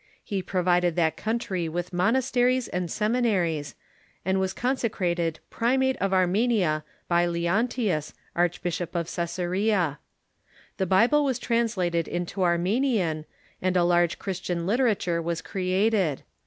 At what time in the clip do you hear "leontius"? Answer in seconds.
7.31-8.11